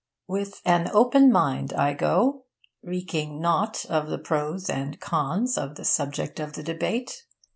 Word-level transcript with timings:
With 0.27 0.61
an 0.65 0.89
open 0.91 1.31
mind 1.31 1.73
I 1.73 1.93
go, 1.93 2.45
reeking 2.81 3.39
naught 3.39 3.85
of 3.85 4.07
the 4.07 4.17
pro's 4.17 4.67
and 4.67 4.99
con's 4.99 5.59
of 5.59 5.75
the 5.75 5.85
subject 5.85 6.39
of 6.39 6.53
the 6.53 6.63
debate. 6.63 7.27